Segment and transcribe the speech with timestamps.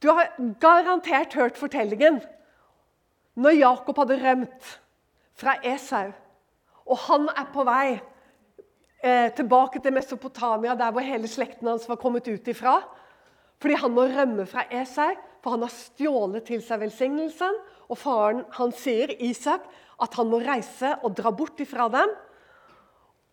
[0.00, 2.20] Du har garantert hørt fortellingen
[3.40, 4.70] når Jakob hadde rømt
[5.36, 6.10] fra Esau,
[6.88, 7.98] og han er på vei
[9.04, 12.80] eh, tilbake til Mesopotamia, der hvor hele slekten hans var kommet ut ifra.
[13.60, 15.12] Fordi han må rømme fra Esau,
[15.44, 17.60] for han har stjålet til seg velsignelsen.
[17.92, 19.64] Og faren han sier, Isak,
[20.00, 22.12] at han må reise og dra bort ifra dem.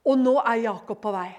[0.08, 1.30] Og nå er Jakob på vei.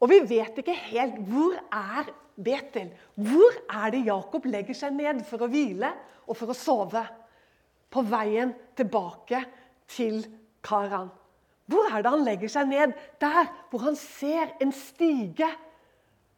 [0.00, 2.90] Og vi vet ikke helt hvor er Betel.
[3.14, 5.92] Hvor er det Jakob legger seg ned for å hvile
[6.26, 7.04] og for å sove?
[7.90, 9.40] På veien tilbake
[9.88, 10.20] til
[10.66, 11.08] Karan.
[11.66, 12.94] Hvor er det han legger seg ned?
[13.22, 15.48] Der hvor han ser en stige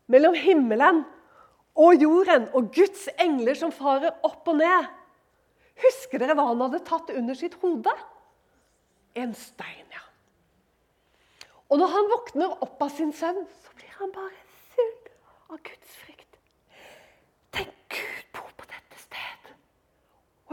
[0.08, 1.02] mellom himmelen
[1.78, 4.88] og jorden og Guds engler som farer opp og ned.
[5.78, 7.92] Husker dere hva han hadde tatt under sitt hode?
[9.18, 10.04] En stein, ja.
[11.68, 14.34] Og når han våkner opp av sin søvn, så blir han bare
[14.72, 14.96] full
[15.52, 16.38] av Guds frykt.
[17.54, 19.52] Tenk, Gud bor på dette sted.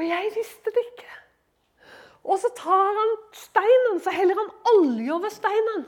[0.06, 1.14] Og jeg visste det ikke.
[2.26, 5.88] Og så tar han steinen, så heller han olje over steinen.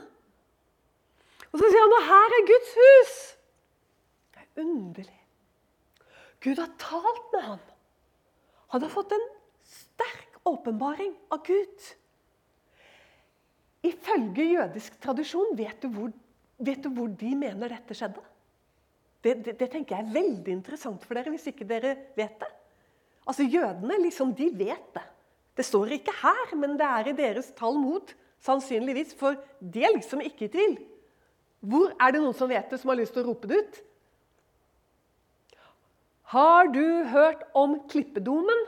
[1.52, 3.14] Og så sier han at her er Guds hus.
[4.34, 5.20] Det er underlig.
[6.42, 7.62] Gud har talt med ham.
[8.74, 9.24] Han har fått en
[9.70, 11.88] sterk åpenbaring av Gud.
[13.86, 16.10] Ifølge jødisk tradisjon, vet du hvor,
[16.58, 18.26] vet du hvor de mener dette skjedde?
[19.22, 22.54] Det, det, det, tenker jeg er veldig interessant for dere, hvis ikke dere vet det.
[23.28, 25.04] Altså, Jødene liksom, de vet det.
[25.58, 29.12] Det står ikke her, men det er i deres Talmud, sannsynligvis.
[29.18, 30.78] For de er liksom ikke i tvil.
[31.60, 33.78] Hvor er det noen som vet det, som har lyst til å rope det ut?
[36.32, 38.66] Har du hørt om klippedomen?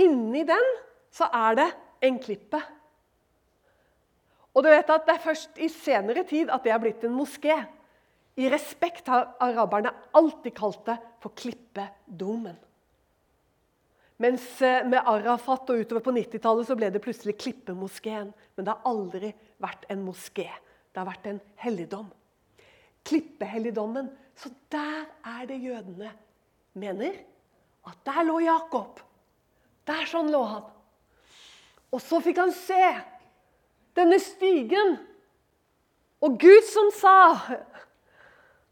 [0.00, 0.68] Inni den
[1.12, 1.68] så er det
[2.06, 2.60] en klippe.
[4.54, 7.14] Og du vet at Det er først i senere tid at det er blitt en
[7.14, 7.58] moské.
[8.40, 12.56] I respekt har araberne alltid kalt det for klippedomen.
[14.20, 18.32] Mens eh, med Arafat og utover på 90-tallet så ble det plutselig Klippemoskeen.
[18.56, 20.48] Men det har aldri vært en moské.
[20.92, 22.10] Det har vært en helligdom.
[23.08, 24.10] Klippehelligdommen.
[24.36, 26.12] Så der er det jødene
[26.76, 27.16] mener
[27.88, 29.00] at der lå Jakob.
[29.88, 30.68] Der sånn lå han.
[31.90, 32.84] Og så fikk han se
[33.96, 34.98] denne stigen.
[36.20, 37.16] Og Gud som sa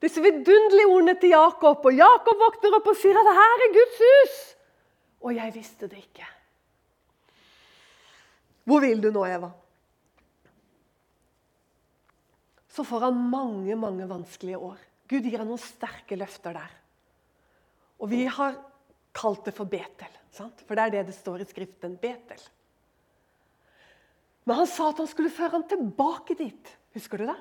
[0.03, 1.87] disse vidunderlige ordene til Jakob.
[1.87, 4.37] Og Jakob våkner opp og sier at her er Guds hus.
[5.27, 6.29] Og jeg visste det ikke.
[8.69, 9.49] Hvor vil du nå, Eva?
[12.69, 14.79] Så får han mange, mange vanskelige år.
[15.09, 16.75] Gud gir han noen sterke løfter der.
[17.99, 18.55] Og vi har
[19.17, 20.13] kalt det for Betel.
[20.31, 20.61] Sant?
[20.69, 21.97] For det er det det står i Skriften.
[21.99, 22.45] Betel.
[24.47, 26.71] Men han sa at han skulle føre ham tilbake dit.
[26.95, 27.39] Husker du det?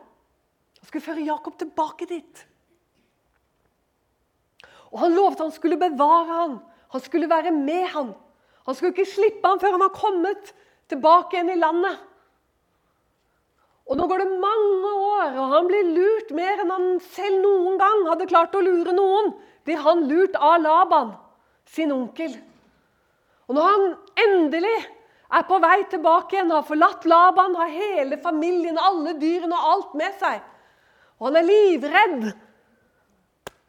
[0.81, 2.43] Han skulle føre Jakob tilbake dit.
[4.91, 6.59] Og Han lovte han skulle bevare han.
[6.93, 8.13] Han skulle være med han.
[8.67, 10.53] Han skulle ikke slippe han før han var kommet
[10.91, 11.99] tilbake igjen i landet.
[13.87, 17.77] Og Nå går det mange år, og han blir lurt mer enn han selv noen
[17.79, 19.31] gang hadde klart å lure noen.
[19.63, 21.13] Blir han lurt av Laban,
[21.71, 22.35] sin onkel.
[23.47, 23.85] Og når han
[24.25, 24.75] endelig
[25.31, 29.97] er på vei tilbake igjen, har forlatt Laban, har hele familien, alle dyrene og alt
[30.03, 30.43] med seg.
[31.17, 32.25] Og han er livredd,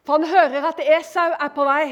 [0.05, 1.85] for han hører at Esau er på vei.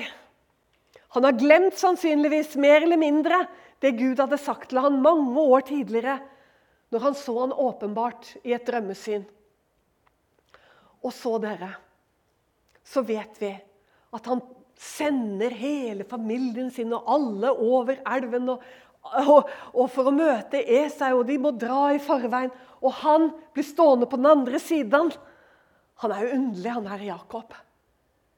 [1.15, 3.45] Han har glemt sannsynligvis mer eller mindre
[3.81, 6.17] det Gud hadde sagt til han mange år tidligere,
[6.93, 9.25] når han så han åpenbart i et drømmesyn.
[11.05, 11.71] Og så, dere,
[12.85, 13.51] så vet vi
[14.17, 14.41] at han
[14.77, 18.53] sender hele familien sin og alle over elven.
[18.55, 18.65] og
[19.07, 22.51] og, og for å møte Esau, og de må dra i forveien.
[22.83, 25.13] Og han blir stående på den andre siden.
[26.03, 27.55] Han er jo underlig, han her Jakob.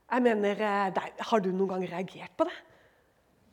[0.10, 2.58] Jeg mener, eh, Har du noen gang reagert på det?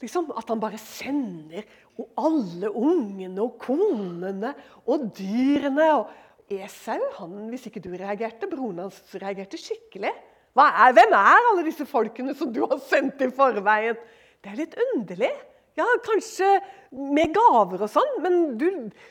[0.00, 1.64] Liksom, At han bare sender
[1.98, 4.54] og alle ungene og konene
[4.86, 5.88] og dyrene.
[5.96, 6.10] og
[6.48, 10.12] Esau, han, hvis ikke du reagerte, broren hans reagerte skikkelig.
[10.56, 13.98] Er, hvem er alle disse folkene som du har sendt i forveien?
[14.40, 15.32] Det er litt underlig.
[15.76, 16.46] Ja, kanskje
[16.94, 18.68] med gaver og sånn, men du,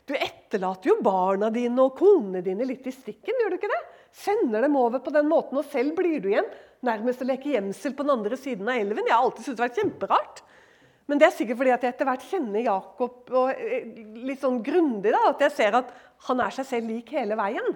[0.09, 3.38] du, etterlater jo barna dine og konene dine litt i stikken.
[3.38, 3.81] gjør du ikke det?
[4.15, 6.47] Sender dem over på den måten, og selv blir du igjen
[6.85, 9.07] nærmest å leke gjemsel på den andre siden av elven.
[9.07, 10.44] Jeg har alltid syntes det har vært kjemperart.
[11.06, 13.65] Men det er sikkert fordi at jeg etter hvert kjenner Jakob og
[14.25, 15.12] litt sånn grundig.
[15.13, 15.91] da, At jeg ser at
[16.29, 17.75] han er seg selv lik hele veien.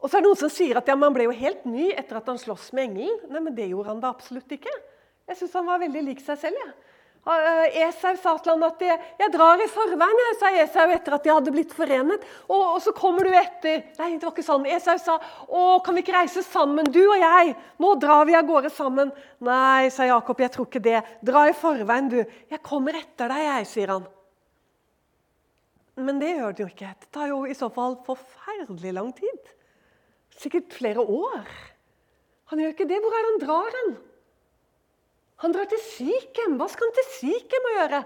[0.00, 2.20] Og så er det noen som sier at ja, man ble jo helt ny etter
[2.20, 3.18] at han sloss med engelen.
[3.32, 4.72] Nei, men det gjorde han da absolutt ikke.
[5.28, 6.62] Jeg syns han var veldig lik seg selv.
[6.62, 6.70] Ja.
[7.20, 11.30] Eh, Esau sa til ham at 'jeg drar i forveien', sa Esau etter at de
[11.30, 12.22] hadde blitt forenet.
[12.48, 13.84] Og, og, så kommer du etter.
[13.98, 14.66] Nei, det var ikke sånn.
[14.66, 18.46] Esau sa 'Å, kan vi ikke reise sammen, du og jeg?' 'Nå drar vi av
[18.46, 21.04] gårde sammen.' 'Nei', sa Jakob, 'jeg tror ikke det.
[21.22, 24.06] Dra i forveien, du.' 'Jeg kommer etter deg, jeg', sier han.
[25.96, 26.94] Men det gjør det jo ikke.
[27.00, 29.52] Det tar jo i så fall forferdelig lang tid.
[30.30, 31.44] Sikkert flere år.
[32.46, 33.00] Han gjør ikke det.
[33.02, 34.09] Hvor er det han drar hen?
[35.40, 36.56] Han drar til Sikhem.
[36.60, 38.00] Hva skal han til Sikhem å gjøre?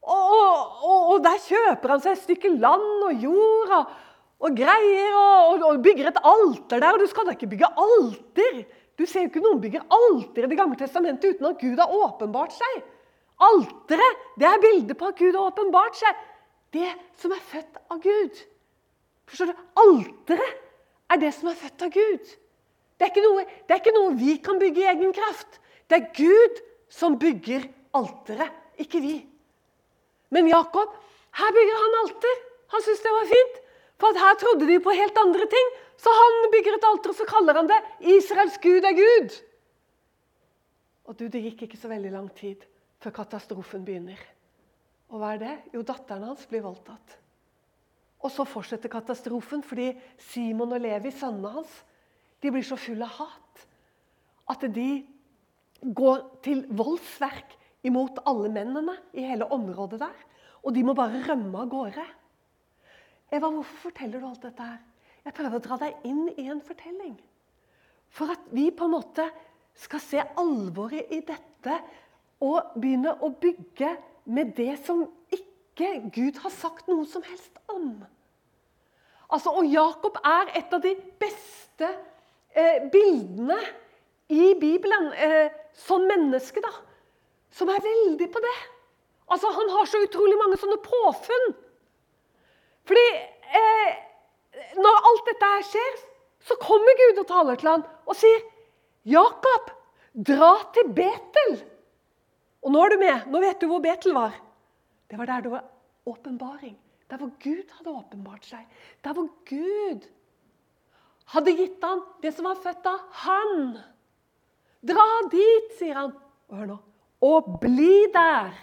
[0.00, 3.90] Og, og, og, der kjøper han seg et stykke land og jord og,
[4.40, 6.96] og greier og, og, bygger et alter der.
[6.96, 8.62] Og du skal da ikke bygge alter!
[9.00, 11.92] Du ser jo ikke noen bygger alter i Det gamle testamentet uten at Gud har
[12.00, 12.80] åpenbart seg.
[13.40, 16.26] Alteret det er bildet på at Gud har åpenbart seg.
[16.76, 18.42] Det som er født av Gud.
[19.30, 19.64] Forstår du?
[19.84, 20.60] Alteret
[21.10, 22.36] er det som er født av Gud.
[23.00, 25.60] Det er, noe, det er ikke noe vi kan bygge i egen kraft.
[25.90, 27.66] Det er Gud som bygger
[27.98, 29.16] alteret, ikke vi.
[30.30, 30.94] Men Jakob,
[31.34, 32.40] her bygger han alter.
[32.70, 33.60] Han syntes det var fint.
[34.00, 35.70] For her trodde de på helt andre ting.
[36.00, 39.42] Så han bygger et alter, og så kaller han det 'Israels Gud er Gud'.
[41.04, 42.62] Og du, Det gikk ikke så veldig lang tid
[43.00, 44.20] før katastrofen begynner.
[45.10, 45.56] Og hva er det?
[45.74, 47.18] Jo, datteren hans blir voldtatt.
[48.20, 51.72] Og så fortsetter katastrofen fordi Simon og Levi, sønnene hans,
[52.42, 53.66] de blir så fulle av hat
[54.50, 55.06] at de
[55.82, 57.56] går til voldsverk
[57.86, 60.16] imot alle mennene i hele området der.
[60.64, 62.04] Og de må bare rømme av gårde.
[63.30, 64.80] Eva, hvorfor forteller du alt dette her?
[65.24, 67.14] Jeg prøver å dra deg inn i en fortelling.
[68.10, 69.26] For at vi på en måte
[69.78, 71.76] skal se alvoret i dette
[72.44, 73.94] og begynne å bygge
[74.32, 78.00] med det som ikke Gud har sagt noe som helst om.
[79.30, 81.86] Altså, og Jakob er et av de beste
[82.50, 83.58] eh, bildene
[84.30, 86.70] i Bibelen eh, som menneske, da,
[87.54, 88.58] som er veldig på det.
[89.30, 91.50] Altså, Han har så utrolig mange sånne påfunn.
[92.86, 93.06] Fordi
[93.60, 93.98] eh,
[94.78, 95.98] når alt dette her skjer,
[96.46, 98.40] så kommer Gud og taler til han og sier,
[99.04, 99.70] 'Jakob,
[100.14, 101.60] dra til Betel.'
[102.60, 103.26] Og nå er du med.
[103.32, 104.34] Nå vet du hvor Betel var.
[105.08, 105.64] Det var der det var
[106.06, 106.76] åpenbaring.
[107.10, 108.66] Der hvor Gud hadde åpenbart seg.
[109.04, 110.04] Der hvor Gud
[111.32, 113.78] hadde gitt han det som var født av Han.
[114.80, 116.12] Dra dit, sier han.
[116.48, 116.76] Og hør nå.
[117.26, 118.54] Og bli der.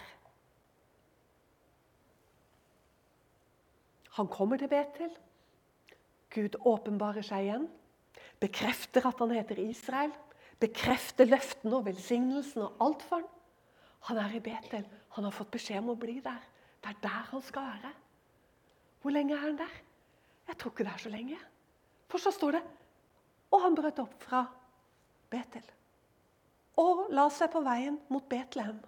[4.18, 5.12] Han kommer til Betel.
[6.34, 7.68] Gud åpenbarer seg igjen.
[8.42, 10.10] Bekrefter at han heter Israel.
[10.58, 13.30] Bekrefter løftene og velsignelsen og alt for ham.
[14.10, 14.86] Han er i Betel.
[15.14, 16.42] Han har fått beskjed om å bli der.
[16.82, 17.94] Det er der han skal være.
[19.02, 19.80] Hvor lenge er han der?
[20.50, 21.38] Jeg tror ikke det er så lenge.
[22.10, 22.66] For så står det
[23.52, 24.42] Og han brøt opp fra
[25.30, 25.64] Betel
[26.78, 28.78] og la seg på veien mot Betlehem.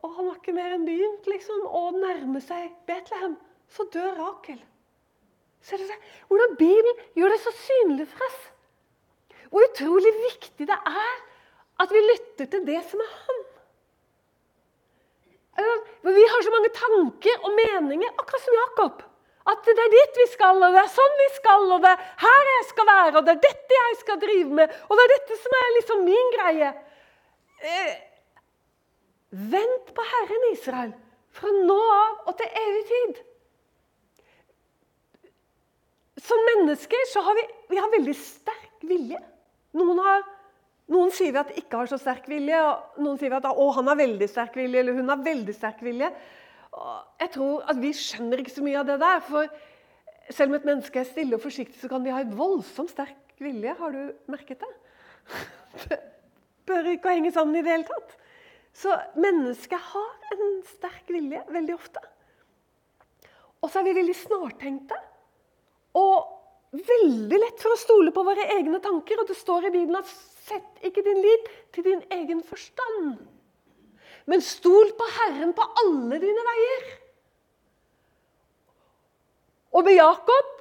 [0.00, 3.36] Og han var ikke mer enn begynt liksom, å nærme seg Betlehem,
[3.70, 4.60] så dør Rakel.
[5.60, 5.98] Ser dere
[6.30, 8.40] hvordan Bibelen gjør det så synlig for oss?
[9.50, 11.16] Hvor utrolig viktig det er
[11.82, 13.38] at vi lytter til det som er Han.
[15.60, 19.02] Vi har så mange tanker og meninger, akkurat som Jakob.
[19.48, 22.08] At det er dit vi skal, og det er sånn vi skal, og det er
[22.20, 25.14] her jeg skal være, og det er dette jeg skal drive med, og det er
[25.14, 26.72] dette som er liksom min greie.
[27.60, 27.94] Eh,
[29.30, 30.92] vent på Herren Israel
[31.36, 33.20] fra nå av og til evig tid.
[36.20, 39.20] Som mennesker så har vi, vi har veldig sterk vilje.
[39.78, 40.26] Noen, har,
[40.92, 43.48] noen sier vi at de ikke har så sterk vilje, og noen sier vi at
[43.48, 46.10] å, han har veldig sterk vilje, eller hun har veldig sterk vilje.
[46.70, 49.20] Jeg tror at Vi skjønner ikke så mye av det der.
[49.26, 49.50] For
[50.30, 53.34] selv om et menneske er stille og forsiktig, så kan de ha en voldsomt sterk
[53.42, 53.74] vilje.
[53.78, 54.72] Har du merket det?
[56.70, 58.12] Det bør ikke henge sammen i det hele tatt.
[58.76, 62.02] Så mennesket har en sterk vilje veldig ofte.
[63.60, 64.98] Og så er vi veldig snartenkte.
[65.98, 69.18] Og veldig lett for å stole på våre egne tanker.
[69.20, 73.18] Og det står i Bibelen at 'sett ikke din lit til din egen forstand'.
[74.30, 76.90] Men stol på Herren på alle dine veier.
[79.74, 80.56] Og med Jakob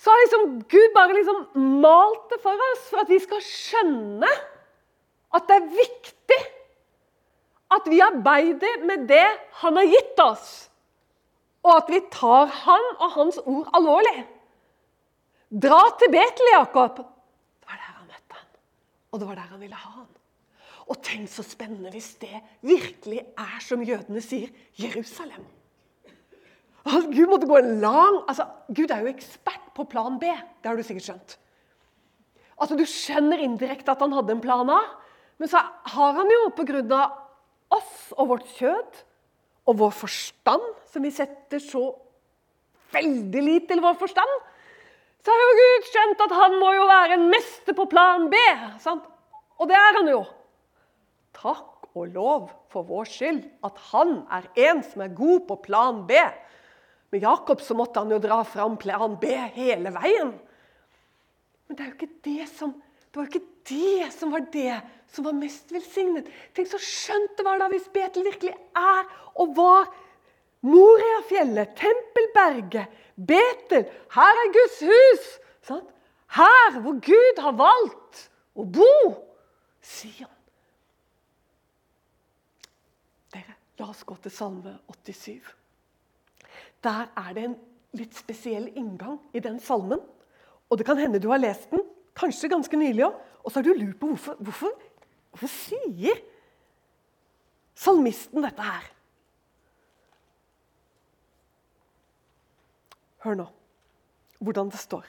[0.00, 1.42] så har liksom Gud bare liksom
[1.82, 4.30] malt det for oss for at vi skal skjønne
[5.36, 6.40] at det er viktig
[7.76, 9.26] at vi arbeider med det
[9.60, 10.48] han har gitt oss.
[11.62, 14.24] Og at vi tar han og hans ord alvorlig.
[15.50, 17.02] Dra til Betel, Jakob.
[17.02, 18.48] Det var der han møtte han.
[19.12, 20.08] Og det var der han ville ha han.
[20.90, 22.34] Og tenk så spennende hvis det
[22.66, 25.44] virkelig er som jødene sier Jerusalem.
[26.84, 30.30] Gud måtte gå en lang altså, Gud er jo ekspert på plan B.
[30.32, 31.36] Det har du sikkert skjønt.
[32.60, 34.80] Altså, Du skjønner indirekte at han hadde en plan A,
[35.40, 35.62] men så
[35.94, 37.04] har han jo pga.
[38.16, 39.04] og vårt kjød
[39.66, 41.94] og vår forstand, som vi setter så
[42.92, 44.32] veldig lit til vår forstand,
[45.22, 48.36] så har jo Gud skjønt at han må jo være en mester på plan B.
[48.80, 49.04] Sant?
[49.60, 50.24] Og det er han jo.
[51.40, 56.04] Takk og lov for vår skyld at han er en som er god på plan
[56.08, 56.20] B.
[57.10, 60.34] Med Jakob så måtte han jo dra fram plan B hele veien.
[61.66, 62.74] Men det er jo ikke det som,
[63.10, 64.76] det var ikke det som var det
[65.10, 66.28] som var mest velsignet.
[66.54, 69.90] Tenk så skjønt det var da hvis Betel virkelig er og var
[70.60, 73.86] Moriafjellet, Tempelberget, Betel.
[74.12, 75.30] Her er Guds hus!
[75.64, 75.88] Sant?
[76.36, 78.92] Her hvor Gud har valgt å bo.
[79.80, 80.39] sier Dere,
[83.80, 85.40] la oss gå til Salme 87.
[86.84, 87.58] Der er det en
[87.96, 90.00] litt spesiell inngang i den salmen.
[90.70, 91.82] Og det kan hende du har lest den,
[92.14, 93.18] kanskje ganske nylig òg.
[93.42, 94.74] Og så har du lurt på hvorfor, hvorfor,
[95.32, 96.20] hvorfor sier
[97.74, 98.90] salmisten dette her?
[103.24, 103.48] Hør nå
[104.40, 105.04] hvordan det står.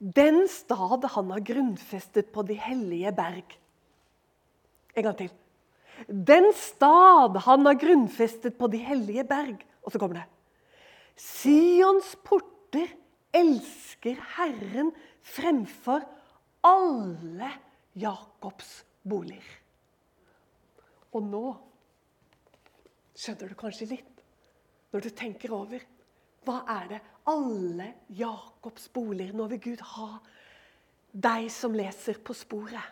[0.00, 3.56] Den stad han har grunnfestet på de hellige berg.
[4.96, 5.32] En gang til.
[6.08, 9.62] Den stad han har grunnfestet på de hellige berg.
[9.84, 10.28] Og så kommer det.
[11.20, 12.90] Sions porter
[13.34, 14.90] elsker Herren
[15.24, 16.02] fremfor
[16.64, 17.50] alle
[17.98, 19.60] Jakobs boliger.
[21.14, 21.44] Og nå
[23.14, 24.22] skjønner du kanskje litt,
[24.90, 25.84] når du tenker over
[26.44, 30.08] hva er det alle Jakobs boliger Nå vil Gud ha
[31.14, 32.90] deg som leser på sporet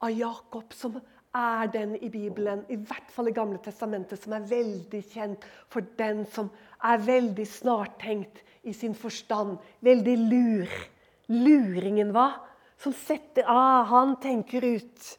[0.00, 0.94] av Jakob, som
[1.36, 5.86] er den i Bibelen, i hvert fall i Gamle testamentet, som er veldig kjent for
[5.98, 6.50] den som
[6.82, 9.58] er veldig snartenkt i sin forstand.
[9.84, 10.78] Veldig lur.
[11.30, 12.32] Luringen, hva?
[12.80, 15.10] Som setter ah, Han tenker ut.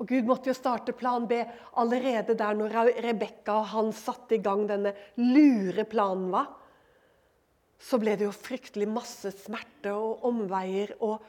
[0.00, 1.38] Og Gud måtte jo starte plan B
[1.78, 6.32] allerede der når Rebekka og han satte i gang denne lure planen.
[6.32, 6.42] hva?
[7.78, 11.22] Så ble det jo fryktelig masse smerte og omveier og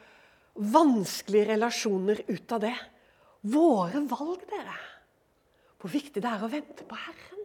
[0.73, 2.75] vanskelige relasjoner ut av det.
[3.43, 4.75] Våre valg, dere.
[5.81, 7.41] Hvor viktig det er å vente på Herren.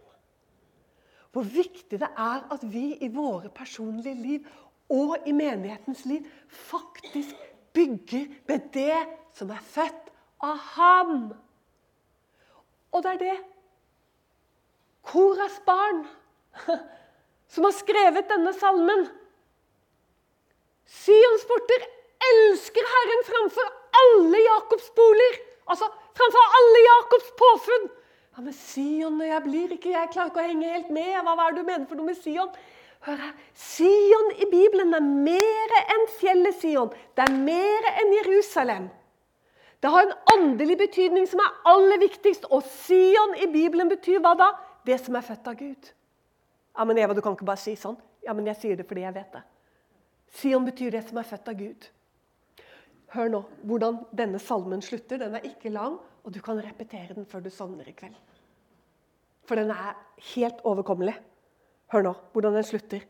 [1.35, 4.47] Hvor viktig det er at vi i våre personlige liv
[4.89, 7.35] og i menighetens liv faktisk
[7.75, 8.97] bygger med det
[9.37, 10.09] som er født
[10.41, 11.19] av ham.
[12.89, 13.35] Og det er det
[15.09, 16.03] Koras barn
[17.53, 19.05] som har skrevet denne salmen.
[20.89, 21.85] Sions porter
[22.31, 25.48] elsker Herren framfor alle Jakobs boliger.
[25.69, 27.87] Altså framfor alle Jakobs påfunn.
[28.35, 31.11] Ja, men Sion, jeg blir ikke, jeg klarer ikke å henge helt med.
[31.25, 32.51] Hva er det du mener for noe med Sion?
[33.07, 33.35] Hør her.
[33.55, 36.91] Sion i Bibelen er mer enn fjellet Sion.
[37.15, 38.89] Det er mer enn Jerusalem.
[39.79, 42.49] Det har en åndelig betydning som er aller viktigst.
[42.51, 44.49] Og Sion i Bibelen betyr hva da?
[44.87, 45.93] Det som er født av Gud.
[46.75, 47.97] Ja, men Eva, du kan ikke bare si sånn.
[48.25, 49.45] Ja, men jeg sier det fordi jeg vet det.
[50.39, 51.87] Sion betyr det som er født av Gud.
[53.13, 55.21] Hør nå hvordan denne salmen slutter.
[55.21, 58.17] Den er ikke lang, og du kan repetere den før du sovner i kveld.
[59.49, 59.97] For den er
[60.35, 61.15] helt overkommelig.
[61.93, 63.05] Hør nå hvordan den slutter.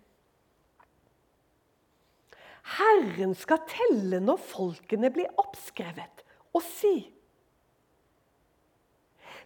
[2.79, 6.93] Herren skal telle når folkene blir oppskrevet, og si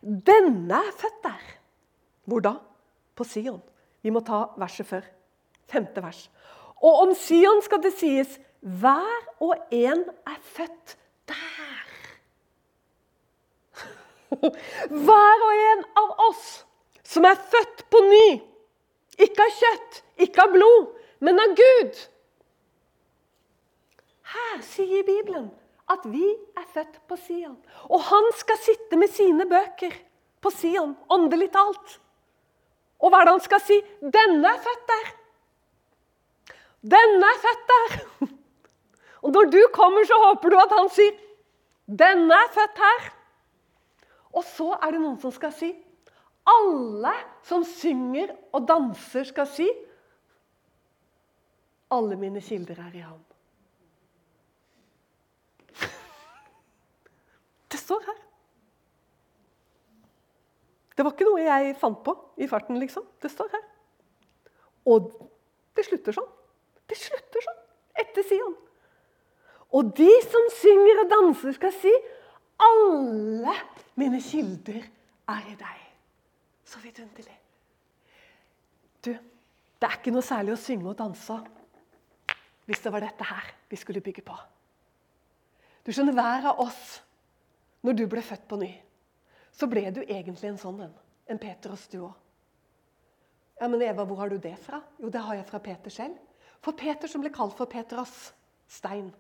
[0.03, 1.43] Denne er født der.
[2.27, 2.57] Hvor da?
[3.15, 3.62] På Sion.
[4.03, 5.05] Vi må ta verset før.
[5.72, 6.25] Femte vers.
[6.83, 11.89] Og om Sion skal det sies hver og en er født der.
[15.05, 16.46] Hver og en av oss
[17.03, 18.27] som er født på ny.
[19.22, 22.00] Ikke av kjøtt, ikke av blod, men av Gud.
[24.34, 25.51] Her sier Bibelen
[25.91, 26.25] at vi
[26.58, 27.58] er født på Sion.
[27.91, 29.93] Og han skal sitte med sine bøker
[30.41, 32.00] på Sion, åndelig talt.
[33.03, 33.82] Og hva er det han skal si?
[34.00, 35.12] 'Denne er født der'.
[36.96, 38.32] Denne er født der.
[39.24, 41.13] Og når du kommer, så håper du at han sier
[41.88, 43.12] 'Denne er født her'.
[44.34, 45.75] Og så er det noen som skal si
[46.48, 47.13] Alle
[47.44, 49.70] som synger og danser, skal si
[51.92, 53.24] Alle mine kilder er i ham.
[57.72, 58.20] Det står her.
[60.98, 63.06] Det var ikke noe jeg fant på i farten, liksom.
[63.22, 63.63] Det står her.
[64.86, 65.30] Og
[65.75, 66.30] det slutter sånn.
[66.89, 67.62] Det slutter sånn.
[68.03, 68.56] Etter Sion.
[69.74, 71.94] Og de som synger og danser, skal si
[72.62, 73.56] alle
[74.00, 74.84] mine kilder
[75.34, 75.80] er i deg.
[76.65, 77.36] Så vidunderlig.
[79.03, 81.42] Du, det er ikke noe særlig å synge og danse
[82.63, 84.36] hvis det var dette her vi skulle bygge på.
[85.84, 87.01] Du skjønner, hver av oss,
[87.84, 88.70] når du ble født på ny,
[89.51, 90.94] så ble du egentlig en sånn en.
[91.27, 92.13] En Petros, du òg.
[93.60, 94.80] Ja, men Eva, hvor har du det fra?
[95.00, 96.15] Jo, det har jeg fra Peter selv.
[96.63, 98.32] For Peter, som ble kalt for Petros
[98.72, 99.12] stein,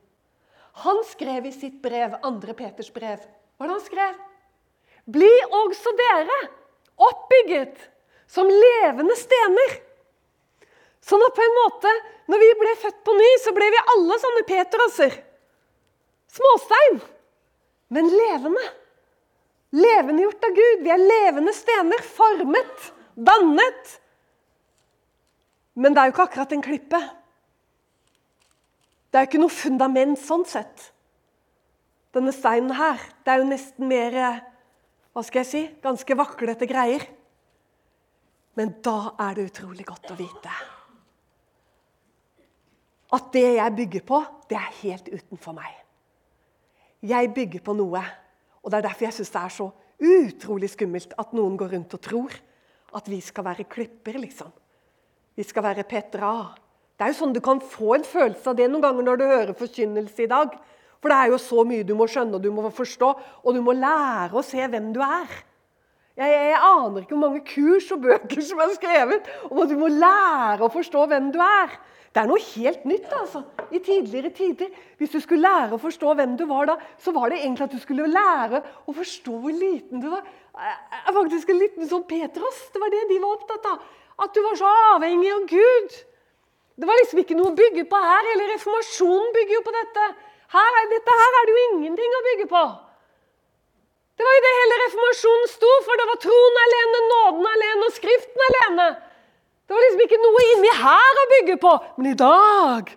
[0.81, 3.21] han skrev i sitt brev, andre Peters brev,
[3.57, 4.15] hva han skrev?
[5.13, 6.37] Bli også dere
[7.03, 7.77] oppbygget
[8.29, 9.75] som levende stener.
[11.03, 11.91] Sånn at på en måte,
[12.31, 15.17] når vi ble født på ny, så ble vi alle sånne Peterasser.
[16.33, 17.01] Småstein,
[17.93, 18.63] men levende.
[19.73, 20.85] Levendegjort av Gud.
[20.85, 23.97] Vi er levende stener, formet, dannet.
[25.73, 27.01] Men det er jo ikke akkurat en klippe.
[29.13, 30.87] Det er jo ikke noe fundament sånn sett.
[32.17, 34.17] Denne steinen her, det er jo nesten mer
[35.13, 35.61] Hva skal jeg si?
[35.83, 37.05] Ganske vaklete greier.
[38.57, 40.61] Men da er det utrolig godt å vite
[43.13, 45.73] at det jeg bygger på, det er helt utenfor meg.
[47.05, 48.01] Jeg bygger på noe,
[48.63, 49.67] og det er derfor jeg syns det er så
[50.03, 52.33] utrolig skummelt at noen går rundt og tror
[52.97, 54.49] at vi skal være klipper, liksom.
[55.37, 56.31] Vi skal være Petra.
[56.97, 59.25] Det er jo sånn Du kan få en følelse av det noen ganger når du
[59.25, 60.53] hører forkynnelse i dag.
[61.03, 63.09] For det er jo så mye du må skjønne og du må forstå,
[63.43, 65.33] og du må lære å se hvem du er.
[66.13, 69.79] Jeg, jeg, aner ikke hvor mange kurs og bøker som er skrevet om at du
[69.81, 71.73] må lære å forstå hvem du er.
[72.13, 73.41] Det er noe helt nytt altså.
[73.73, 74.69] i tidligere tider.
[75.01, 77.73] Hvis du skulle lære å forstå hvem du var da, så var det egentlig at
[77.73, 80.21] du skulle lære å forstå hvor liten du var.
[81.09, 82.61] Faktisk en liten sånn Petros.
[82.69, 83.87] Det var det de var opptatt av.
[84.21, 85.97] At du var så avhengig av Gud.
[86.73, 88.29] Det var liksom ikke noe å bygge på her.
[88.31, 90.07] Hele reformasjonen bygger jo på dette.
[90.53, 92.63] Her, dette her er det jo ingenting å bygge på.
[94.17, 96.01] Det var jo det hele reformasjonen sto for.
[96.01, 98.89] Det var troen alene, nåden alene og Skriften alene.
[99.63, 101.73] Det var liksom ikke noe inni her å bygge på.
[101.97, 102.93] Men i dag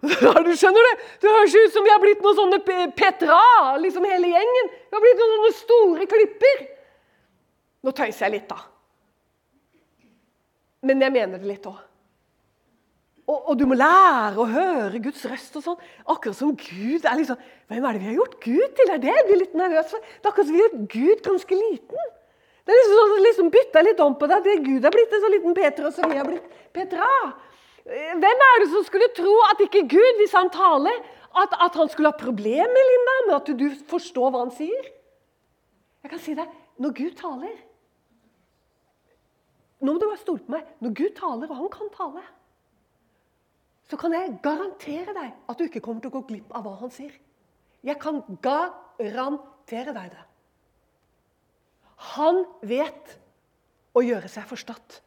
[0.46, 2.60] du skjønner Det Det høres ut som vi har blitt noen sånne
[2.96, 3.40] Petra,
[3.82, 4.70] liksom hele gjengen.
[4.88, 6.64] Vi har blitt noen sånne store klipper.
[7.84, 8.58] Nå tøyser jeg litt, da.
[10.86, 11.78] Men jeg mener det litt òg.
[13.30, 15.82] Og, og, du må lære å høre Guds røst og sånn.
[16.10, 17.38] Akkurat som Gud er liksom
[17.70, 18.90] Hvem er det vi har gjort Gud til?
[18.90, 20.02] Er det jeg blir litt nervøs for.
[20.02, 22.08] Det er akkurat som vi har gjort Gud ganske liten.
[22.66, 24.42] Det er liksom sånn liksom bytter litt om på deg.
[24.46, 27.06] det Gud er blitt en så liten Peter, og så vi har blitt Petra.
[27.86, 30.98] Hvem er det som skulle tro at ikke Gud, hvis han taler,
[31.40, 34.90] at, at han skulle ha problemer Linda, med at du forstår hva han sier?
[36.04, 36.50] Jeg kan si deg,
[36.80, 37.58] når Gud taler
[39.80, 40.66] Nå må du bare stole på meg.
[40.84, 42.20] Når Gud taler, og han kan tale
[43.90, 46.76] så kan jeg garantere deg at du ikke kommer til å gå glipp av hva
[46.78, 47.12] han sier.
[47.82, 50.24] Jeg kan garantere deg det.
[52.14, 53.16] Han vet
[53.96, 55.00] å gjøre seg forstått.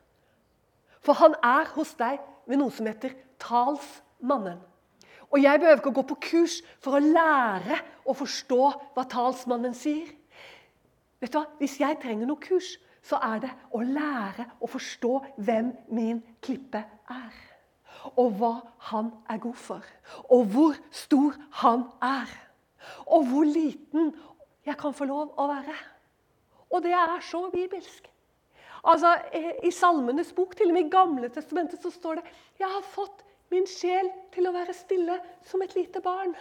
[1.03, 2.19] For han er hos deg
[2.49, 4.59] ved noe som heter talsmannen.
[5.33, 8.59] Og jeg behøver ikke å gå på kurs for å lære å forstå
[8.93, 10.11] hva talsmannen sier.
[11.23, 11.47] Vet du hva?
[11.61, 16.83] Hvis jeg trenger noe kurs, så er det å lære å forstå hvem min klippe
[17.11, 17.52] er
[18.11, 18.53] og hva
[18.89, 19.83] han er god for.
[20.29, 22.31] Og hvor stor han er.
[23.05, 24.13] Og hvor liten
[24.65, 25.75] jeg kan få lov å være.
[26.73, 28.09] Og det er så bibelsk.
[28.83, 29.13] Altså,
[29.63, 32.25] I Salmenes bok, til og med i Gamle testamentet, så står det
[32.59, 36.33] Jeg har fått min sjel til å være stille som et lite barn.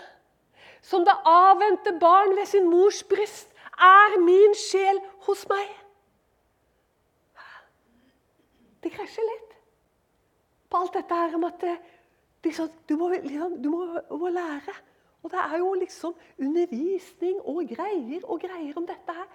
[0.83, 4.98] Som det avvente barn ved sin mors bryst er min sjel
[5.29, 5.70] hos meg.
[8.83, 9.53] Det krasjer litt
[10.72, 11.64] på alt dette her om at
[12.44, 14.74] liksom, du, må, liksom, du må, må, lære.
[15.22, 19.28] Og det er jo liksom undervisning og greier og greier om dette her.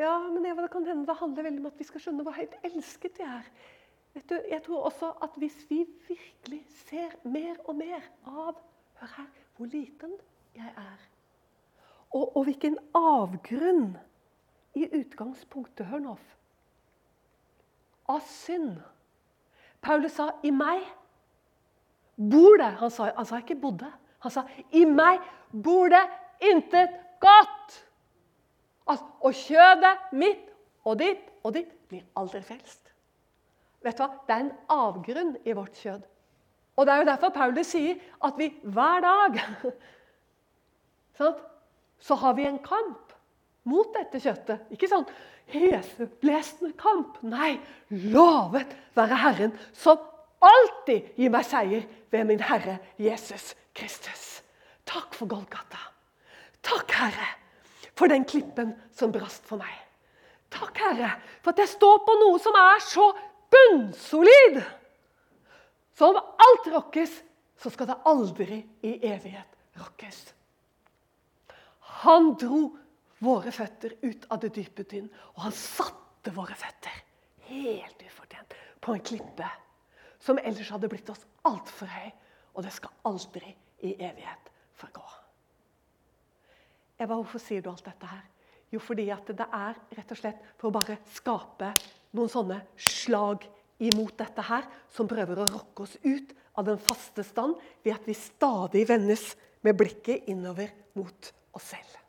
[0.00, 2.34] Ja, men Eva, det kan hende det handler veldig om at vi skal skjønne hvor
[2.34, 3.46] høyt elsket vi er.
[4.14, 8.58] Vet Du, jeg tror også at hvis vi virkelig ser mer og mer av
[9.00, 10.10] Hør her, hvor liten
[10.54, 11.04] jeg er.
[12.10, 13.94] Og, og hvilken avgrunn
[14.76, 16.16] i utgangspunktet, hør nå,
[18.12, 18.76] av synd
[19.82, 20.82] Paulus sa 'i meg
[22.16, 22.76] bor det'.
[22.80, 23.92] Han sa, han sa ikke 'bodde'.
[24.18, 25.20] Han sa 'i meg
[25.64, 26.04] bor det
[26.40, 26.90] intet
[27.20, 27.84] godt'.
[28.86, 30.50] Altså, og kjødet mitt
[30.84, 32.92] og ditt og ditt blir aldri frelst.
[33.82, 34.10] Vet du hva?
[34.26, 36.02] Det er en avgrunn i vårt kjød.
[36.76, 39.40] Og Det er jo derfor Paulus sier at vi hver dag
[42.00, 43.09] så har vi en kamp
[43.68, 44.68] mot dette kjøttet.
[44.72, 45.06] Ikke sånn
[45.50, 47.18] heseblesende kamp.
[47.26, 47.58] Nei,
[47.90, 50.00] lovet være Herren som
[50.40, 54.40] alltid gir meg seier ved min Herre Jesus Kristus.
[54.88, 55.82] Takk for Golgata.
[56.64, 57.28] Takk, Herre,
[57.96, 59.72] for den klippen som brast for meg.
[60.50, 63.06] Takk, Herre, for at jeg står på noe som er så
[63.52, 64.60] bunnsolid.
[65.96, 67.12] Så om alt rokkes,
[67.60, 70.20] så skal det aldri i evighet rokkes.
[72.02, 72.70] Han dro
[73.20, 75.08] våre føtter ut av det dype tynn.
[75.36, 77.02] Og han satte våre føtter
[77.50, 79.48] helt ufortjent på en klippe
[80.20, 82.10] som ellers hadde blitt oss altfor høy.
[82.56, 83.54] Og det skal aldri
[83.86, 85.04] i evighet forgå.
[87.00, 88.26] Eva, hvorfor sier du alt dette her?
[88.70, 91.72] Jo, fordi at det er rett og slett for å bare skape
[92.16, 93.46] noen sånne slag
[93.80, 98.06] imot dette her, som prøver å rokke oss ut av den faste stand ved at
[98.06, 99.32] vi stadig vendes
[99.64, 101.99] med blikket innover mot oss selv.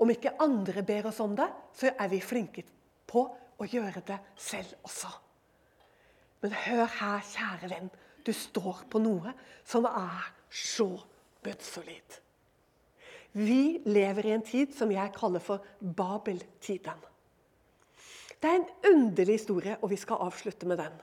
[0.00, 2.64] Om ikke andre ber oss om det, så er vi flinke
[3.10, 3.24] på
[3.60, 5.10] å gjøre det selv også.
[6.40, 7.90] Men hør her, kjære venn.
[8.24, 9.34] Du står på noe
[9.64, 10.88] som er så
[11.44, 12.16] bunnsolid.
[13.36, 17.06] Vi lever i en tid som jeg kaller for Babel-tiden.
[18.40, 20.96] Det er en underlig historie, og vi skal avslutte med den.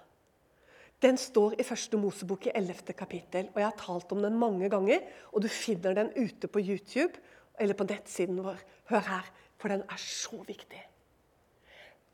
[1.01, 2.95] Den står i første Mosebok i 11.
[2.97, 5.05] kapittel, og jeg har talt om den mange ganger.
[5.31, 7.21] Og du finner den ute på YouTube
[7.58, 8.62] eller på nettsiden vår.
[8.91, 10.82] Hør her, for den er så viktig.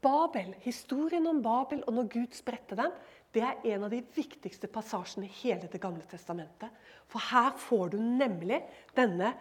[0.03, 2.91] Babel, Historien om Babel og når Gud spredte den,
[3.33, 6.69] det er en av de viktigste passasjene i hele Det gamle testamentet.
[7.09, 8.59] For her får du nemlig
[8.95, 9.33] denne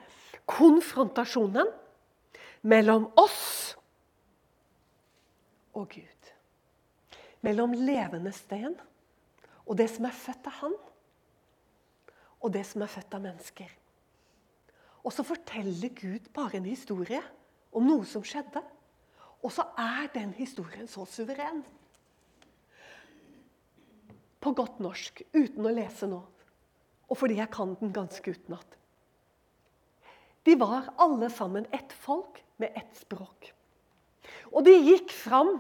[0.49, 1.69] konfrontasjonen
[2.63, 3.75] mellom oss
[5.75, 6.33] og Gud.
[7.43, 8.79] Mellom levende sten
[9.67, 10.75] og det som er født av Han,
[12.43, 13.71] og det som er født av mennesker.
[15.03, 17.21] Og så forteller Gud bare en historie
[17.75, 18.63] om noe som skjedde.
[19.43, 21.65] Og så er den historien så suveren.
[24.43, 26.21] På godt norsk, uten å lese nå.
[27.11, 28.79] Og fordi jeg kan den ganske utenat.
[30.47, 33.53] De var alle sammen ett folk med ett språk.
[34.51, 35.57] Og de gikk fram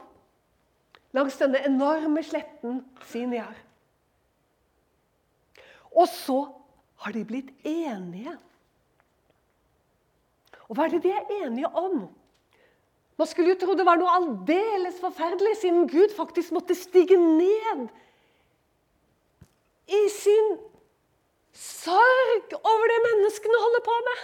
[1.14, 3.54] langs denne enorme sletten Siniar.
[5.92, 6.38] Og så
[7.04, 8.34] har de blitt enige.
[10.68, 12.04] Og hva er det de er enige om?
[13.20, 17.88] Man skulle jo tro det var noe aldeles forferdelig, siden Gud faktisk måtte stige ned
[19.92, 20.54] i sin
[21.52, 24.22] sorg over det menneskene holder på med.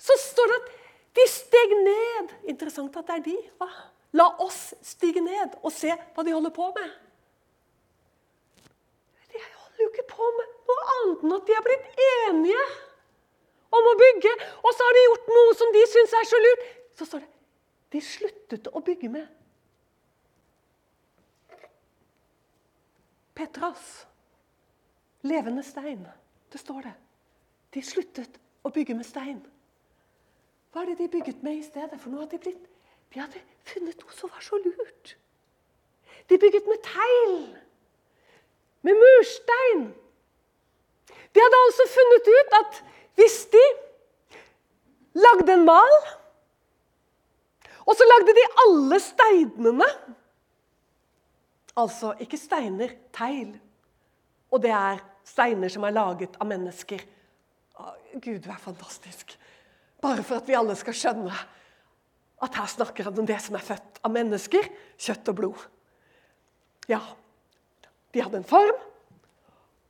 [0.00, 0.68] Så står det at
[1.18, 2.34] de steg ned.
[2.52, 3.38] Interessant at det er de.
[3.58, 3.68] Hva?
[4.16, 6.92] La oss stige ned og se hva de holder på med.
[9.30, 12.64] De holder jo ikke på med noe annet enn at de har blitt enige
[13.70, 14.32] om å bygge.
[14.62, 16.64] Og så har de gjort noe som de syns er så lurt.
[16.98, 17.30] Så står det
[17.90, 19.26] de sluttet å bygge med
[23.34, 24.04] Petras.
[25.24, 26.04] Levende stein.
[26.52, 26.92] Det står det.
[27.74, 29.40] De sluttet å bygge med stein.
[30.70, 31.96] Hva er det de bygget med i stedet?
[31.98, 32.68] For nå hadde de blitt
[33.10, 35.16] De hadde funnet noe som var så lurt.
[36.30, 37.40] De bygget med tegl.
[38.86, 39.88] Med murstein.
[41.34, 42.78] De hadde altså funnet ut at
[43.18, 43.62] hvis de
[45.18, 45.96] lagde en mal,
[47.86, 49.92] og så lagde de alle steinene
[51.78, 53.54] Altså ikke steiner, tegl.
[54.50, 57.00] Og det er steiner som er laget av mennesker.
[58.18, 59.36] Gud, du er fantastisk.
[60.02, 61.36] Bare for at vi alle skal skjønne
[62.40, 64.66] at her snakker han om det som er født av mennesker,
[64.98, 65.64] kjøtt og blod.
[66.90, 67.00] Ja,
[68.14, 68.78] de hadde en form,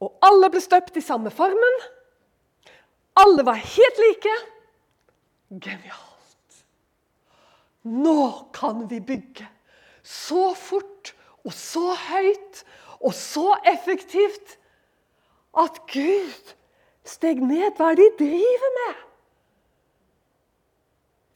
[0.03, 1.79] og alle ble støpt i samme formen.
[3.21, 4.37] Alle var helt like.
[5.51, 6.61] Genialt.
[7.83, 9.47] Nå kan vi bygge
[10.05, 11.13] så fort
[11.45, 12.65] og så høyt
[13.01, 14.57] og så effektivt
[15.59, 16.55] at Gud
[17.09, 17.73] steg ned.
[17.77, 19.07] Hva er det de driver med?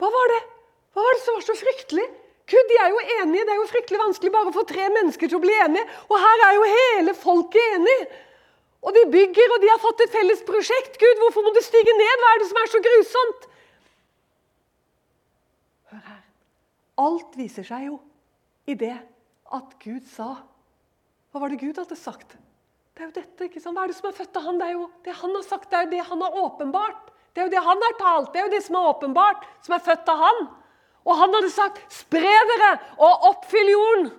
[0.00, 0.42] Hva var det
[0.94, 2.04] Hva var det som var så fryktelig?
[2.46, 3.44] Gud, de er jo enige.
[3.46, 5.84] Det er jo fryktelig vanskelig bare å få tre mennesker til å bli enige.
[6.06, 7.96] Og her er jo hele folket enig.
[8.84, 10.98] Og de bygger, og de har fått et felles prosjekt.
[11.00, 12.20] Gud, hvorfor må du stige ned?
[12.20, 13.46] Hva er det som er så grusomt?
[15.92, 16.22] Hør her.
[17.04, 17.98] Alt viser seg jo
[18.68, 18.96] i det
[19.54, 20.34] at Gud sa.
[21.32, 22.36] Hva var det Gud hadde sagt?
[22.94, 23.74] Det er jo dette, ikke sant?
[23.74, 24.60] Hva er det som er født av han?
[24.60, 27.08] Det er jo det han har sagt, det er jo det han har åpenbart.
[27.34, 29.74] Det er jo det han har talt, det er jo det som er åpenbart, som
[29.74, 30.44] er født av han.
[31.04, 34.12] Og han hadde sagt 'spre dere og oppfyll jorden'.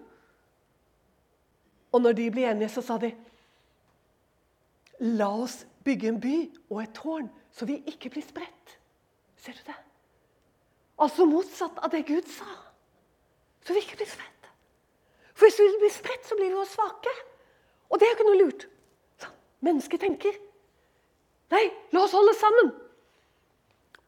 [1.94, 3.14] Og når de ble enige, så sa de
[5.00, 6.38] 'La oss bygge en by
[6.70, 8.80] og et tårn, så vi ikke blir spredt'.
[9.36, 9.76] Ser du det?
[11.00, 12.48] Altså motsatt av det Gud sa.
[13.66, 14.50] Så vi ikke blir spredt.
[15.36, 17.12] For hvis vi blir spredt, så blir vi jo svake.
[17.90, 18.68] Og det er jo ikke noe lurt.
[19.20, 19.36] Sånn.
[19.68, 20.38] Mennesket tenker.
[21.52, 22.72] Nei, la oss holde sammen.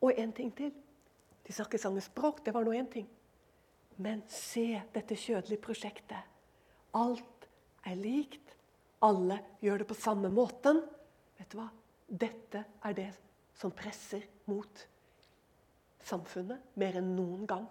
[0.02, 0.71] Og en ting til.
[1.47, 3.08] De snakker samme språk, det var nå én ting.
[3.97, 6.23] Men se dette kjødelige prosjektet.
[6.95, 7.47] Alt
[7.88, 8.46] er likt.
[9.05, 10.81] Alle gjør det på samme måten.
[11.38, 11.67] Vet du hva?
[12.07, 13.10] Dette er det
[13.57, 14.86] som presser mot
[16.07, 17.67] samfunnet mer enn noen gang.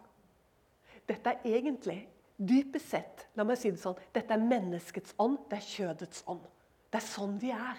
[1.06, 2.00] Dette er egentlig,
[2.36, 6.44] dypest sett, la meg si det sånn, dette er menneskets ånd, det er kjødets ånd.
[6.90, 7.78] Det er sånn vi er.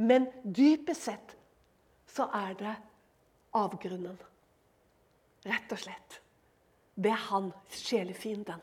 [0.00, 1.34] Men dypest sett
[2.08, 2.74] så er det
[3.58, 4.18] avgrunnen.
[5.48, 6.18] Rett og slett.
[6.94, 8.60] Det er han, sjelefienden.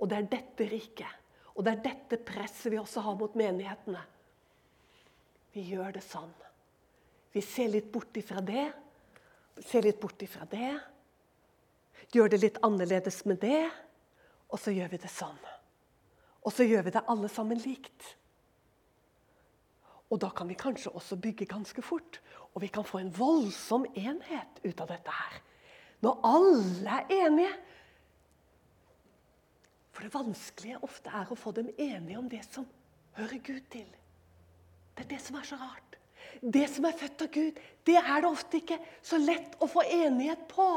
[0.00, 1.19] Og det er dette riket.
[1.60, 4.00] Og det er dette presset vi også har mot menighetene.
[5.52, 6.30] Vi gjør det sånn.
[7.34, 8.70] Vi ser litt bort ifra det.
[9.68, 10.70] Ser litt bort ifra det.
[12.16, 13.66] Gjør det litt annerledes med det.
[14.48, 15.36] Og så gjør vi det sånn.
[16.40, 18.08] Og så gjør vi det alle sammen likt.
[20.08, 22.22] Og da kan vi kanskje også bygge ganske fort.
[22.54, 25.42] Og vi kan få en voldsom enhet ut av dette her.
[26.08, 27.52] Når alle er enige.
[29.90, 32.66] For det vanskelige ofte er å få dem enige om det som
[33.18, 33.88] hører Gud til.
[34.94, 35.96] Det er det som er så rart.
[36.40, 39.82] Det som er født av Gud, det er det ofte ikke så lett å få
[39.84, 40.68] enighet på.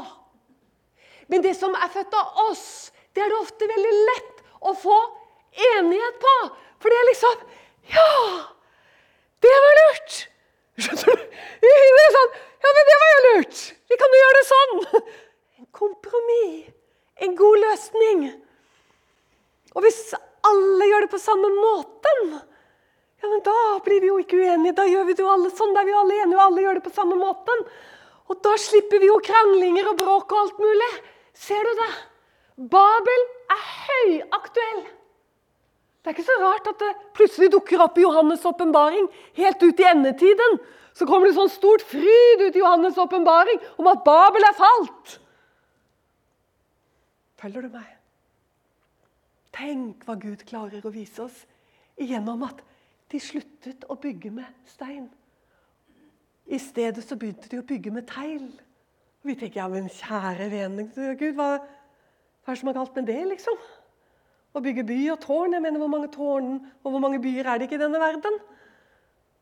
[1.31, 4.97] Men det som er født av oss, det er det ofte veldig lett å få
[5.77, 6.35] enighet på.
[6.81, 7.45] For det er liksom
[7.93, 8.09] Ja!
[9.43, 10.13] Det var lurt!
[10.79, 11.23] Skjønner du?
[11.63, 11.71] Det
[12.03, 13.59] er sånn, ja, men det var jo lurt!
[13.91, 14.73] Vi kan jo gjøre det sånn!
[15.59, 16.71] En kompromiss.
[17.23, 18.23] En god løsning.
[19.73, 20.01] Og hvis
[20.45, 22.33] alle gjør det på samme måten,
[23.23, 24.75] ja, men da blir vi jo ikke uenige.
[24.75, 25.71] Da gjør vi det jo alle sånn.
[25.75, 27.61] Da er vi alle enige, og alle gjør det på samme måten.
[28.27, 30.89] Og da slipper vi jo kranglinger og bråk og alt mulig.
[31.45, 31.93] Ser du det?
[32.73, 33.23] Babel
[33.55, 34.83] er høyaktuell.
[36.03, 39.07] Det er ikke så rart at det plutselig dukker opp i Johannes' åpenbaring
[39.39, 40.59] helt ut i endetiden.
[40.93, 45.17] Så kommer det sånn stort fryd ut i Johannes' åpenbaring om at Babel er falt.
[47.39, 47.87] Følger du meg?
[49.53, 51.43] Tenk hva Gud klarer å vise oss
[51.99, 52.63] gjennom at
[53.13, 55.05] de sluttet å bygge med stein.
[56.49, 58.49] I stedet så begynte de å bygge med tegl.
[59.23, 62.97] Og vi tenker ja, men kjære vene Gud, hva, hva er det som er galt
[62.97, 63.61] med det, liksom?
[64.53, 65.55] Å bygge by og tårn.
[65.55, 68.41] Jeg mener, Hvor mange tårn og hvor mange byer er det ikke i denne verden?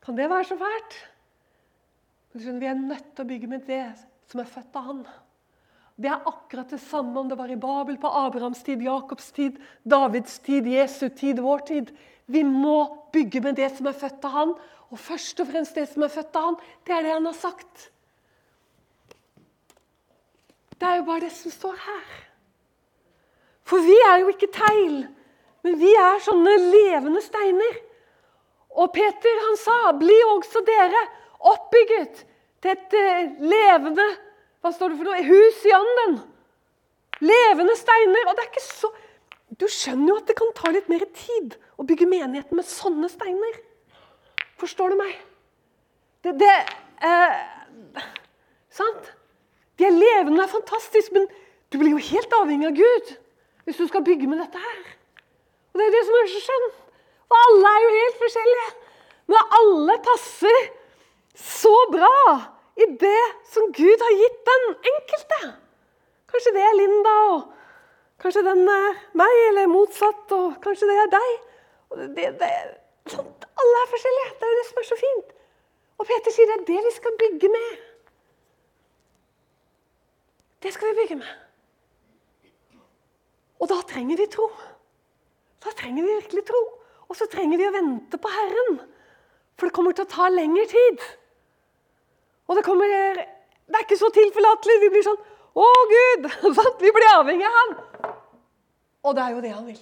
[0.03, 0.99] Kan det være så fælt?
[2.33, 3.83] Men Vi er nødt til å bygge med det
[4.31, 5.03] som er født av Han.
[5.95, 9.59] Det er akkurat det samme om det var i Babel, på Abrahams tid, Jakobs tid,
[9.83, 11.91] Davids tid, Jesu tid, vår tid.
[12.25, 14.53] Vi må bygge med det som er født av Han.
[14.91, 17.37] Og først og fremst det som er født av Han, det er det Han har
[17.37, 17.89] sagt.
[20.79, 22.11] Det er jo bare det som står her.
[23.67, 25.03] For vi er jo ikke tegl,
[25.61, 27.77] men vi er sånne levende steiner.
[28.81, 31.03] Og Peter han sa, 'Bli også dere
[31.39, 32.25] oppbygget
[32.61, 34.07] til et eh, levende
[34.61, 35.23] hva står det for noe?
[35.25, 36.19] hus i anden'.
[37.21, 38.27] Levende steiner.
[38.29, 38.91] Og det er ikke så
[39.59, 43.09] Du skjønner jo at det kan ta litt mer tid å bygge menigheten med sånne
[43.11, 43.57] steiner.
[44.57, 45.17] Forstår du meg?
[46.23, 46.53] Det, det
[47.03, 48.05] eh,
[48.71, 49.11] Sant?
[49.75, 51.27] De er levende og er fantastiske, men
[51.67, 53.11] du blir jo helt avhengig av Gud
[53.67, 54.79] hvis du skal bygge med dette her.
[55.73, 56.79] Og Det er det som er så skjønt.
[57.27, 58.69] For alle er jo helt forskjellige.
[59.31, 60.63] Men alle passer
[61.37, 62.15] så bra
[62.81, 65.39] i det som Gud har gitt den enkelte.
[66.31, 71.13] Kanskje det er Linda, og kanskje den er meg, eller motsatt, og kanskje det er
[71.15, 71.31] deg.
[72.17, 72.49] Det, det,
[73.11, 73.29] sånn,
[73.61, 74.33] alle er forskjellige.
[74.39, 75.33] Det er jo det som er så fint.
[76.01, 77.71] Og Peter sier det er det vi skal bygge med.
[80.61, 81.31] Det skal vi bygge med.
[83.61, 84.47] Og da trenger vi tro.
[85.61, 86.61] Da trenger vi virkelig tro.
[87.09, 88.79] Og så trenger vi å vente på Herren.
[89.59, 91.03] For det kommer til å ta lengre tid.
[92.49, 94.79] Og det kommer Det er ikke så tilforlatelig.
[94.81, 96.27] Vi blir sånn Å, Gud!
[96.83, 97.73] Vi blir avhengig av Han.
[99.01, 99.81] Og det er jo det han vil.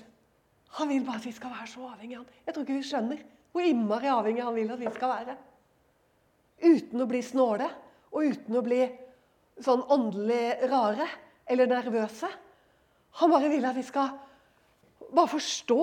[0.80, 2.34] Han vil bare at vi skal være så avhengig av han.
[2.45, 5.36] Jeg tror ikke vi skjønner hvor innmari avhengig han vil at vi skal være.
[6.60, 7.67] Uten å bli snåle
[8.13, 8.80] og uten å bli
[9.63, 11.08] sånn åndelig rare
[11.50, 12.30] eller nervøse.
[13.19, 14.13] Han bare vil at vi skal
[15.10, 15.80] bare forstå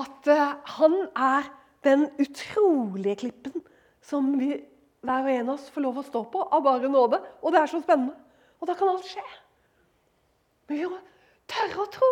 [0.00, 1.50] at uh, han er
[1.84, 3.64] den utrolige klippen
[4.02, 4.54] som vi,
[5.02, 7.18] hver og en av oss får lov å stå på av bare nåde.
[7.42, 8.14] Og det er så spennende.
[8.62, 9.24] Og da kan alt skje.
[10.68, 11.00] Men vi må
[11.50, 12.10] tørre å tro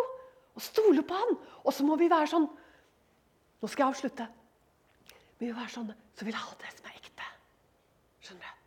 [0.51, 1.37] og stole på han.
[1.63, 2.49] Og så må vi være sånn
[3.61, 4.25] Nå skal jeg avslutte.
[5.37, 7.27] Vi må være sånn så vil jeg ha det som er ekte.
[8.25, 8.63] Skjønner du?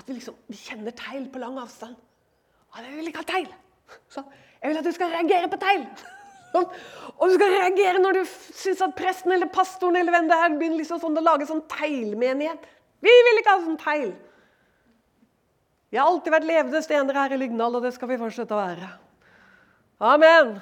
[0.00, 1.98] At vi liksom vi kjenner tegl på lang avstand.
[2.72, 3.50] Ja, det vil ikke ha tegl.
[4.08, 4.24] Så
[4.62, 5.84] jeg vil at du skal reagere på tegn.
[6.54, 10.56] Og du skal reagere når du syns at presten eller pastoren eller hvem det er,
[10.56, 12.64] begynner liksom sånn å lage sånn teilmenighet.
[13.04, 14.12] Vi vil ikke ha sånn teil.
[15.92, 18.58] Vi har alltid vært levende stener her i Lyngdal, og det skal vi fortsette å
[18.58, 18.88] være.
[20.02, 20.56] Amen.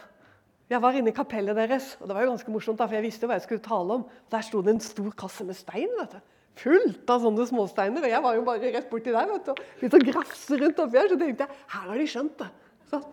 [0.72, 3.04] Jeg var inne i kapellet deres, og det var jo ganske morsomt, da, for jeg
[3.04, 4.04] visste jo hva jeg skulle tale om.
[4.32, 5.90] Der sto det en stor kasse med stein.
[5.98, 6.20] vet du.
[6.56, 8.04] fullt av sånne småsteiner.
[8.04, 11.00] Og jeg var jo bare rett borti der vet du, og begynte grafse rundt oppi
[11.00, 11.08] her.
[11.08, 12.48] Så tenkte jeg her har de skjønt det.
[12.92, 13.06] Sånn.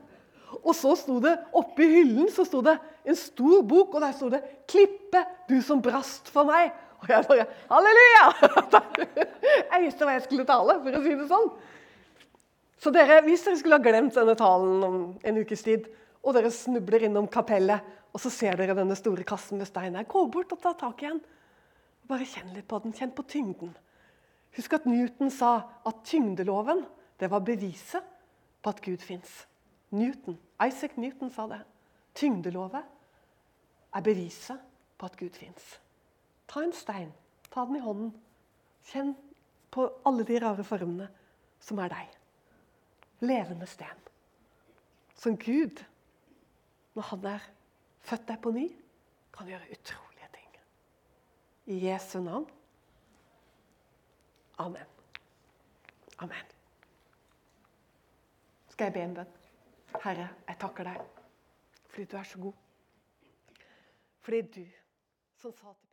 [0.59, 2.75] Og så sto det oppi hyllen så sto det
[3.07, 6.71] en stor bok, og der sto det 'Klippe, du som brast for meg'.
[6.99, 8.25] Og jeg bare Halleluja!
[9.79, 11.49] Jeg visste hva jeg skulle tale, for å si det sånn.
[12.79, 15.87] Så dere, hvis dere skulle ha glemt denne talen om en ukes tid,
[16.19, 20.07] og dere snubler innom kapellet, og så ser dere denne store kassen med stein her,
[20.09, 21.21] gå bort og ta tak i den.
[22.09, 22.95] Bare kjenn litt på den.
[22.95, 23.71] Kjenn på tyngden.
[24.57, 25.51] Husk at Newton sa
[25.87, 26.83] at tyngdeloven
[27.21, 28.03] det var beviset
[28.63, 29.45] på at Gud fins.
[29.95, 31.61] Newton, Isaac Newton sa det.
[32.17, 32.83] Tyngdelovet
[33.95, 34.59] er beviset
[34.97, 35.77] på at Gud fins.
[36.49, 37.11] Ta en stein,
[37.53, 38.11] ta den i hånden.
[38.89, 39.13] Kjenn
[39.71, 41.07] på alle de rare formene
[41.63, 42.13] som er deg.
[43.25, 44.05] Levende sten.
[45.19, 45.81] Som Gud,
[46.95, 47.49] når han er
[48.07, 48.67] født deg på ny,
[49.35, 50.55] kan gjøre utrolige ting.
[51.75, 52.47] I Jesu navn.
[54.59, 54.95] Amen.
[56.19, 56.55] Amen.
[58.69, 59.35] Skal jeg be en bønn?
[59.99, 61.05] Herre, jeg takker deg
[61.89, 62.53] fordi du er så god.
[64.21, 64.65] Fordi du
[65.41, 65.88] som sa til